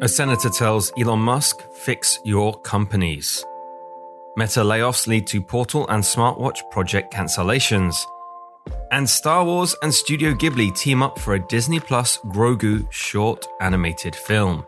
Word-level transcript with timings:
A 0.00 0.08
senator 0.08 0.48
tells 0.48 0.92
Elon 0.96 1.18
Musk, 1.18 1.60
"Fix 1.72 2.20
your 2.24 2.54
companies." 2.60 3.44
Meta 4.36 4.60
layoffs 4.60 5.08
lead 5.08 5.26
to 5.26 5.42
Portal 5.42 5.88
and 5.88 6.04
smartwatch 6.04 6.58
project 6.70 7.12
cancellations. 7.12 7.96
And 8.92 9.10
Star 9.10 9.44
Wars 9.44 9.74
and 9.82 9.92
Studio 9.92 10.34
Ghibli 10.34 10.70
team 10.76 11.02
up 11.02 11.18
for 11.18 11.34
a 11.34 11.40
Disney 11.48 11.80
Plus 11.80 12.18
Grogu 12.26 12.86
short 12.90 13.48
animated 13.60 14.14
film. 14.14 14.64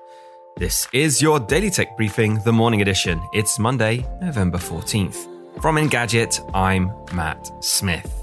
This 0.57 0.89
is 0.93 1.23
your 1.23 1.39
Daily 1.39 1.71
Tech 1.71 1.97
Briefing, 1.97 2.41
the 2.45 2.53
morning 2.53 2.83
edition. 2.83 3.23
It's 3.33 3.59
Monday, 3.59 4.05
November 4.21 4.59
14th. 4.59 5.29
From 5.61 5.77
Engadget, 5.77 6.41
I'm 6.55 6.91
Matt 7.13 7.53
Smith. 7.61 8.20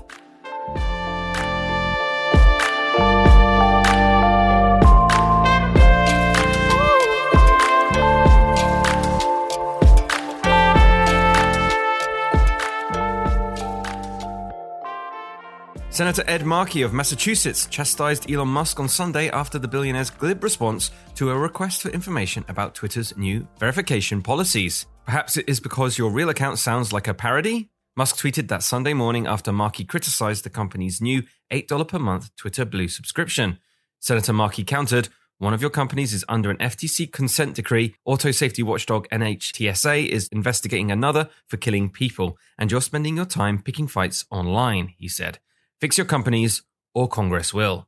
Senator 15.98 16.23
Ed 16.28 16.45
Markey 16.45 16.84
of 16.84 16.94
Massachusetts 16.94 17.66
chastised 17.66 18.30
Elon 18.30 18.50
Musk 18.50 18.80
on 18.80 18.88
Sunday 18.88 19.31
after 19.31 19.58
the 19.58 19.67
billionaire's 19.67 20.12
glib 20.12 20.44
response 20.44 20.92
to 21.16 21.31
a 21.31 21.36
request 21.36 21.81
for 21.81 21.89
information 21.89 22.45
about 22.50 22.76
Twitter's 22.76 23.17
new 23.17 23.48
verification 23.58 24.22
policies. 24.22 24.86
Perhaps 25.06 25.38
it 25.38 25.50
is 25.50 25.59
because 25.59 25.98
your 25.98 26.12
real 26.12 26.30
account 26.30 26.59
sounds 26.59 26.94
like 26.94 27.08
a 27.08 27.16
parody? 27.16 27.72
Musk 27.95 28.17
tweeted 28.17 28.48
that 28.48 28.62
Sunday 28.62 28.94
morning 28.94 29.26
after 29.26 29.52
Markey 29.52 29.86
criticized 29.86 30.44
the 30.44 30.52
company's 30.52 31.02
new 31.02 31.23
$8 31.52 31.88
per 31.88 31.98
month 31.98 32.30
Twitter 32.36 32.64
Blue 32.64 32.88
subscription. 32.88 33.58
Senator 34.00 34.34
Markey 34.34 34.64
countered, 34.64 35.09
one 35.39 35.56
of 35.56 35.61
your 35.61 35.72
companies 35.72 36.14
is 36.14 36.23
under 36.30 36.52
an 36.52 36.58
FTC 36.58 37.11
consent 37.11 37.56
decree. 37.56 37.95
Auto 38.06 38.30
safety 38.30 38.61
watchdog 38.61 39.08
NHTSA 39.09 40.06
is 40.06 40.28
investigating 40.28 40.92
another 40.92 41.28
for 41.48 41.58
killing 41.58 41.89
people, 41.89 42.38
and 42.56 42.72
you're 42.72 42.82
spending 42.82 43.16
your 43.16 43.26
time 43.26 43.64
picking 43.64 43.88
fights 43.88 44.26
online, 44.30 44.94
he 45.00 45.08
said. 45.08 45.39
Fix 45.80 45.97
your 45.97 46.06
companies, 46.06 46.64
or 46.95 47.08
Congress 47.08 47.53
will. 47.53 47.88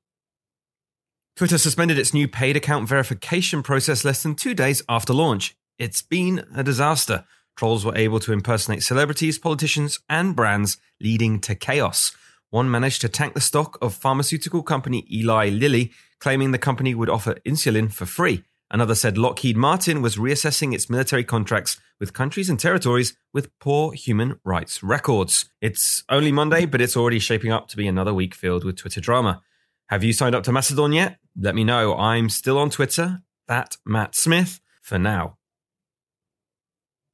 Twitter 1.36 1.58
suspended 1.58 1.98
its 1.98 2.14
new 2.14 2.28
paid 2.28 2.56
account 2.56 2.88
verification 2.88 3.64
process 3.64 4.06
less 4.06 4.22
than 4.22 4.36
two 4.36 4.54
days 4.54 4.84
after 4.88 5.14
launch. 5.14 5.56
It's 5.80 6.02
been 6.02 6.46
a 6.56 6.64
disaster. 6.64 7.26
Trolls 7.58 7.84
were 7.84 7.98
able 7.98 8.20
to 8.20 8.34
impersonate 8.34 8.84
celebrities, 8.84 9.40
politicians, 9.40 10.00
and 10.08 10.36
brands, 10.36 10.78
leading 11.02 11.40
to 11.42 11.56
chaos. 11.56 12.12
One 12.52 12.70
managed 12.70 13.02
to 13.02 13.10
tank 13.10 13.34
the 13.34 13.42
stock 13.42 13.78
of 13.82 13.94
pharmaceutical 13.94 14.62
company 14.62 15.08
Eli 15.12 15.50
Lilly, 15.50 15.92
claiming 16.20 16.52
the 16.52 16.58
company 16.58 16.94
would 16.94 17.10
offer 17.10 17.36
insulin 17.46 17.92
for 17.92 18.06
free. 18.06 18.44
Another 18.72 18.94
said 18.94 19.18
Lockheed 19.18 19.58
Martin 19.58 20.02
was 20.02 20.18
reassessing 20.18 20.74
its 20.74 20.90
military 20.90 21.24
contracts 21.24 21.80
with 22.00 22.14
countries 22.14 22.50
and 22.50 22.60
territories 22.60 23.16
with 23.34 23.58
poor 23.60 23.94
human 23.94 24.40
rights 24.44 24.84
records. 24.84 25.50
It's 25.60 26.04
only 26.08 26.32
Monday, 26.32 26.66
but 26.66 26.80
it's 26.80 26.96
already 26.96 27.20
shaping 27.20 27.52
up 27.52 27.68
to 27.70 27.78
be 27.78 27.88
another 27.88 28.14
week 28.14 28.36
filled 28.36 28.64
with 28.64 28.78
Twitter 28.78 29.02
drama. 29.02 29.42
Have 29.88 30.04
you 30.04 30.14
signed 30.14 30.36
up 30.36 30.44
to 30.44 30.52
Mastodon 30.52 30.94
yet? 30.94 31.18
Let 31.36 31.56
me 31.56 31.64
know. 31.64 31.96
I'm 31.96 32.30
still 32.30 32.60
on 32.60 32.70
Twitter, 32.70 33.24
that 33.48 33.78
Matt 33.86 34.14
Smith, 34.14 34.62
for 34.82 35.00
now. 35.00 35.38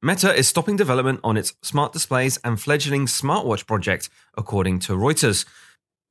Meta 0.02 0.34
is 0.34 0.46
stopping 0.46 0.76
development 0.76 1.20
on 1.24 1.38
its 1.38 1.54
smart 1.62 1.94
displays 1.94 2.38
and 2.44 2.60
fledgling 2.60 3.06
smartwatch 3.06 3.66
project, 3.66 4.10
according 4.36 4.78
to 4.80 4.92
Reuters. 4.92 5.46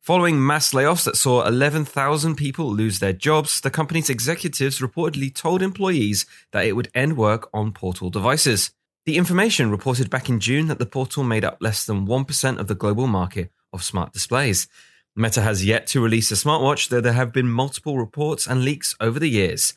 Following 0.05 0.45
mass 0.45 0.71
layoffs 0.71 1.03
that 1.05 1.17
saw 1.17 1.43
11,000 1.47 2.35
people 2.35 2.71
lose 2.71 2.99
their 2.99 3.11
jobs, 3.11 3.59
the 3.59 3.71
company's 3.71 4.07
executives 4.07 4.77
reportedly 4.77 5.33
told 5.33 5.63
employees 5.63 6.27
that 6.51 6.63
it 6.63 6.73
would 6.73 6.91
end 6.93 7.17
work 7.17 7.49
on 7.51 7.71
Portal 7.71 8.11
devices. 8.11 8.69
The 9.07 9.17
information 9.17 9.71
reported 9.71 10.11
back 10.11 10.29
in 10.29 10.39
June 10.39 10.67
that 10.67 10.77
the 10.77 10.85
Portal 10.85 11.23
made 11.23 11.43
up 11.43 11.57
less 11.59 11.87
than 11.87 12.05
1% 12.05 12.59
of 12.59 12.67
the 12.67 12.75
global 12.75 13.07
market 13.07 13.51
of 13.73 13.83
smart 13.83 14.13
displays. 14.13 14.67
Meta 15.15 15.41
has 15.41 15.65
yet 15.65 15.87
to 15.87 16.03
release 16.03 16.29
a 16.29 16.35
smartwatch, 16.35 16.89
though 16.89 17.01
there 17.01 17.13
have 17.13 17.33
been 17.33 17.49
multiple 17.49 17.97
reports 17.97 18.45
and 18.45 18.63
leaks 18.63 18.95
over 18.99 19.17
the 19.17 19.27
years. 19.27 19.73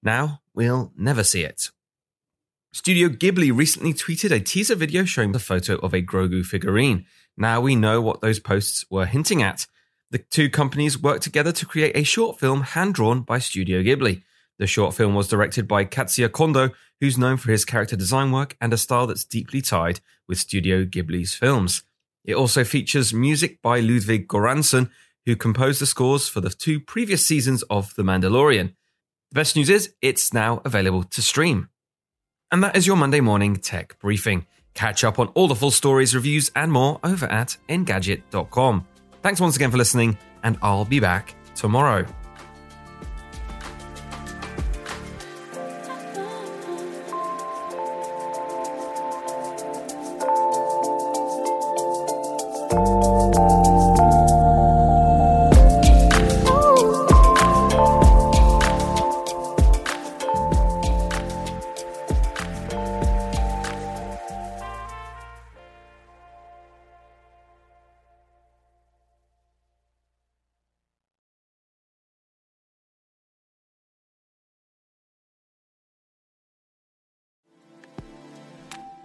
Now, 0.00 0.42
we'll 0.54 0.92
never 0.96 1.24
see 1.24 1.42
it. 1.42 1.72
Studio 2.72 3.08
Ghibli 3.08 3.50
recently 3.52 3.92
tweeted 3.92 4.30
a 4.30 4.38
teaser 4.38 4.76
video 4.76 5.04
showing 5.04 5.32
the 5.32 5.40
photo 5.40 5.74
of 5.78 5.92
a 5.92 6.00
Grogu 6.00 6.44
figurine. 6.44 7.04
Now 7.36 7.60
we 7.60 7.74
know 7.74 8.00
what 8.00 8.20
those 8.20 8.38
posts 8.38 8.84
were 8.88 9.06
hinting 9.06 9.42
at. 9.42 9.66
The 10.12 10.18
two 10.18 10.50
companies 10.50 11.00
worked 11.00 11.22
together 11.22 11.52
to 11.52 11.64
create 11.64 11.96
a 11.96 12.02
short 12.02 12.38
film 12.38 12.60
hand 12.60 12.92
drawn 12.92 13.22
by 13.22 13.38
Studio 13.38 13.82
Ghibli. 13.82 14.22
The 14.58 14.66
short 14.66 14.94
film 14.94 15.14
was 15.14 15.26
directed 15.26 15.66
by 15.66 15.86
Katsuya 15.86 16.30
Kondo, 16.30 16.68
who's 17.00 17.16
known 17.16 17.38
for 17.38 17.50
his 17.50 17.64
character 17.64 17.96
design 17.96 18.30
work 18.30 18.54
and 18.60 18.74
a 18.74 18.76
style 18.76 19.06
that's 19.06 19.24
deeply 19.24 19.62
tied 19.62 20.00
with 20.28 20.36
Studio 20.36 20.84
Ghibli's 20.84 21.34
films. 21.34 21.84
It 22.26 22.34
also 22.34 22.62
features 22.62 23.14
music 23.14 23.62
by 23.62 23.80
Ludwig 23.80 24.28
Göransson, 24.28 24.90
who 25.24 25.34
composed 25.34 25.80
the 25.80 25.86
scores 25.86 26.28
for 26.28 26.42
the 26.42 26.50
two 26.50 26.78
previous 26.78 27.24
seasons 27.24 27.62
of 27.70 27.94
The 27.94 28.02
Mandalorian. 28.02 28.74
The 29.30 29.34
best 29.34 29.56
news 29.56 29.70
is 29.70 29.94
it's 30.02 30.34
now 30.34 30.60
available 30.66 31.04
to 31.04 31.22
stream. 31.22 31.70
And 32.50 32.62
that 32.62 32.76
is 32.76 32.86
your 32.86 32.96
Monday 32.96 33.20
morning 33.20 33.56
tech 33.56 33.98
briefing. 33.98 34.46
Catch 34.74 35.04
up 35.04 35.18
on 35.18 35.28
all 35.28 35.48
the 35.48 35.54
full 35.54 35.70
stories, 35.70 36.14
reviews, 36.14 36.50
and 36.54 36.70
more 36.70 37.00
over 37.02 37.24
at 37.24 37.56
Engadget.com. 37.70 38.86
Thanks 39.22 39.40
once 39.40 39.54
again 39.54 39.70
for 39.70 39.76
listening, 39.76 40.18
and 40.42 40.58
I'll 40.62 40.84
be 40.84 40.98
back 40.98 41.34
tomorrow. 41.54 42.06